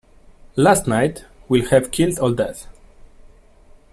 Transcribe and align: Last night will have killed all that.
Last 0.55 0.87
night 0.87 1.25
will 1.47 1.63
have 1.69 1.91
killed 1.91 2.17
all 2.17 2.33
that. 2.33 2.65